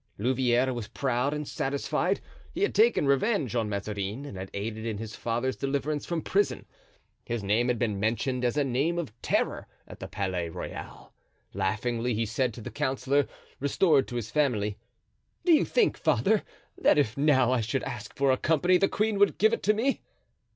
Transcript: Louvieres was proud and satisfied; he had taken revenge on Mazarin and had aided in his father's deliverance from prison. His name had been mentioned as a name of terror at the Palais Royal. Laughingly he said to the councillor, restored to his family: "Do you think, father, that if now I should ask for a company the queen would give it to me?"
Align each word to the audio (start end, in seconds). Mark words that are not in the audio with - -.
Louvieres 0.17 0.73
was 0.73 0.87
proud 0.87 1.31
and 1.31 1.47
satisfied; 1.47 2.21
he 2.53 2.63
had 2.63 2.73
taken 2.73 3.05
revenge 3.05 3.55
on 3.55 3.69
Mazarin 3.69 4.25
and 4.25 4.35
had 4.35 4.49
aided 4.51 4.83
in 4.83 4.97
his 4.97 5.15
father's 5.15 5.55
deliverance 5.55 6.07
from 6.07 6.23
prison. 6.23 6.65
His 7.23 7.43
name 7.43 7.67
had 7.67 7.77
been 7.77 7.99
mentioned 7.99 8.43
as 8.43 8.57
a 8.57 8.63
name 8.63 8.97
of 8.97 9.13
terror 9.21 9.67
at 9.87 9.99
the 9.99 10.07
Palais 10.07 10.49
Royal. 10.49 11.13
Laughingly 11.53 12.15
he 12.15 12.25
said 12.25 12.51
to 12.55 12.61
the 12.61 12.71
councillor, 12.71 13.27
restored 13.59 14.07
to 14.07 14.15
his 14.15 14.31
family: 14.31 14.75
"Do 15.45 15.53
you 15.53 15.63
think, 15.65 15.97
father, 15.97 16.41
that 16.79 16.97
if 16.97 17.15
now 17.15 17.51
I 17.51 17.61
should 17.61 17.83
ask 17.83 18.15
for 18.15 18.31
a 18.31 18.37
company 18.37 18.79
the 18.79 18.87
queen 18.89 19.19
would 19.19 19.37
give 19.37 19.53
it 19.53 19.61
to 19.61 19.73
me?" 19.75 20.01